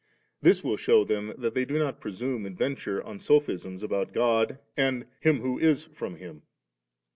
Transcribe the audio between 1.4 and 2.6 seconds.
they do but presume and